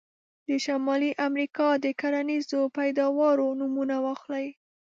[0.47, 4.47] د شمالي امریکا د کرنیزو پیداوارو نومونه واخلئ.